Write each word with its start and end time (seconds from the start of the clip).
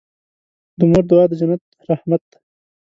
د 0.77 0.79
مور 0.89 1.03
دعا 1.09 1.23
د 1.29 1.31
خدای 1.39 1.57
رحمت 1.89 2.21
دی. 2.29 2.37